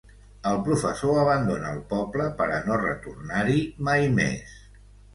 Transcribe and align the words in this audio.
El 0.51 0.55
professor 0.67 1.19
abandona 1.25 1.75
el 1.75 1.83
poble 1.93 2.31
per 2.41 2.49
a 2.57 2.59
no 2.73 2.83
retornar-hi 2.87 3.63
mai 3.93 4.13
més. 4.21 4.61